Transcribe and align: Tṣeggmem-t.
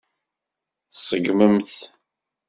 Tṣeggmem-t. 0.93 1.71